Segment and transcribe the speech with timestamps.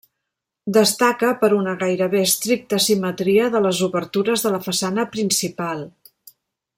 [0.77, 5.89] Destaca per una gairebé estricta simetria de les obertures de la façana principal.